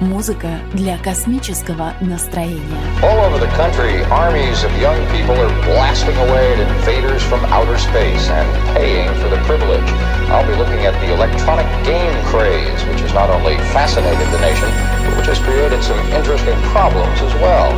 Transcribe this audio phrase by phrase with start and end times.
[0.00, 2.82] Музыка для космического настроения.
[3.04, 7.78] All over the country, armies of young people are blasting away at invaders from outer
[7.78, 9.86] space and paying for the privilege.
[10.26, 14.68] I'll be looking at the electronic game craze, which has not only fascinated the nation,
[15.06, 17.70] but which has created some interesting problems as well.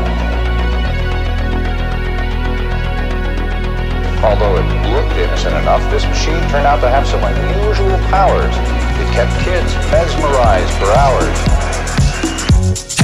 [4.24, 4.66] Although it
[4.97, 8.56] looked innocent enough, this machine turned out to have some unusual powers.
[8.97, 11.58] It kept kids mesmerized for hours.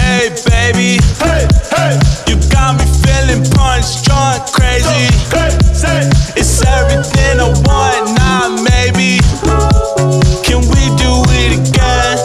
[0.06, 5.10] Hey baby, hey hey, you got me feeling punch drunk, crazy.
[6.38, 9.18] It's everything I want now, maybe.
[10.46, 12.22] Can we do it again?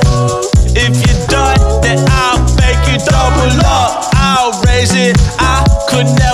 [0.77, 4.13] If you're done, then I'll make you double up.
[4.13, 5.17] I'll raise it.
[5.39, 6.30] I could never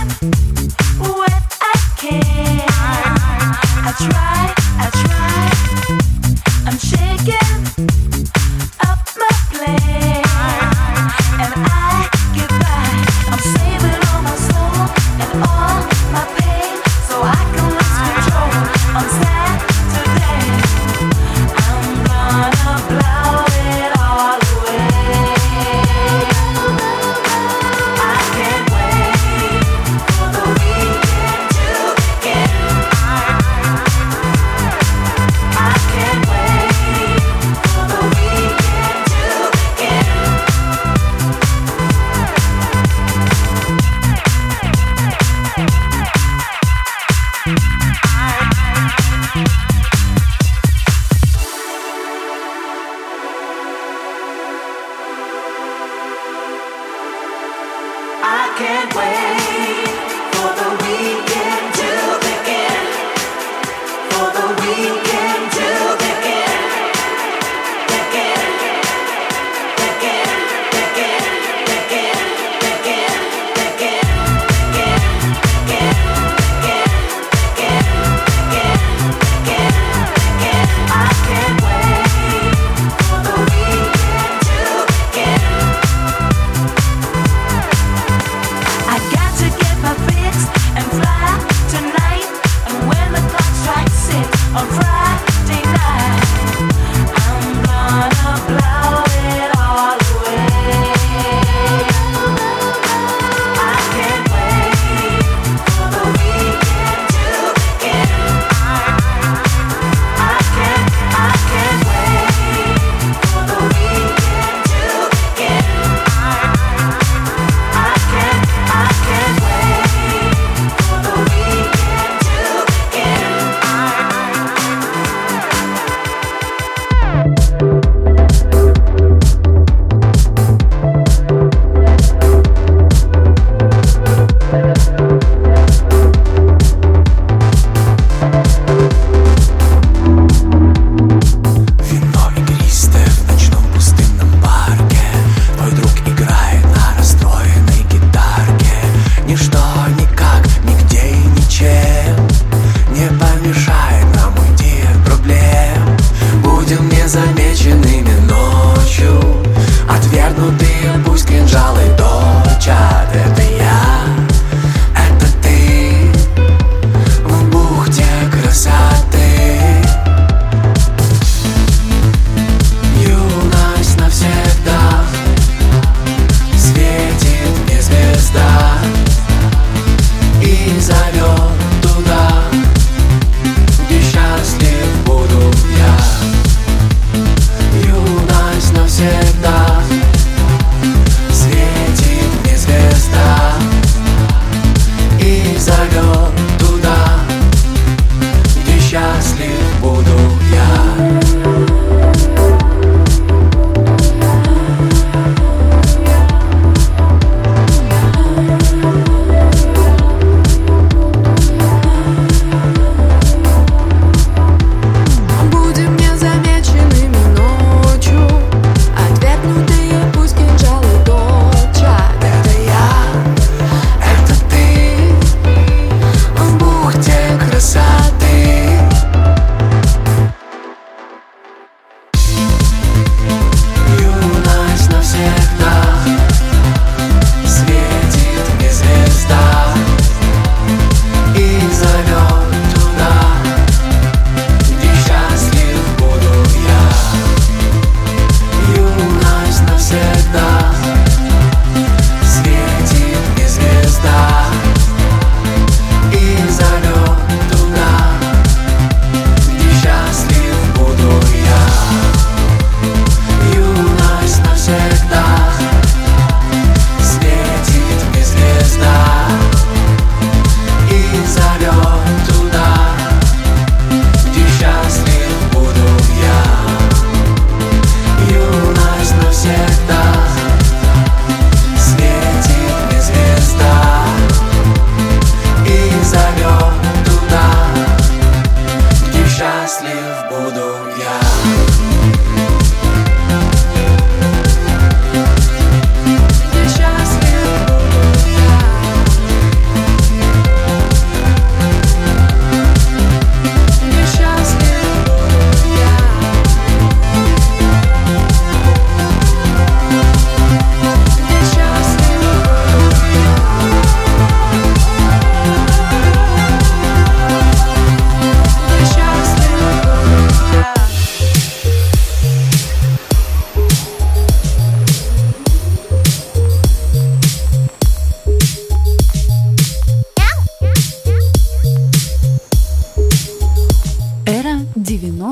[0.00, 0.59] Bye.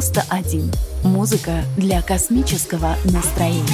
[0.00, 0.72] 91.
[1.02, 3.64] Музыка для космического настроения.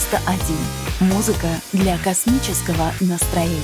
[0.00, 1.10] 91.
[1.12, 3.60] Музыка для космического настроения.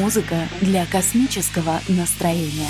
[0.00, 2.68] Музыка для космического настроения.